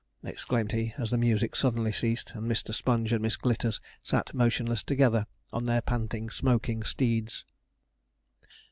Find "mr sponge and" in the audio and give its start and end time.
2.51-3.21